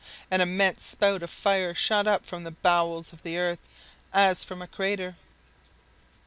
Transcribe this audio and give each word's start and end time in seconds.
An 0.31 0.41
immense 0.41 0.83
spout 0.83 1.21
of 1.21 1.29
fire 1.29 1.75
shot 1.75 2.07
up 2.07 2.25
from 2.25 2.43
the 2.43 2.49
bowels 2.49 3.13
of 3.13 3.21
the 3.21 3.37
earth 3.37 3.59
as 4.11 4.43
from 4.43 4.59
a 4.59 4.67
crater. 4.67 5.15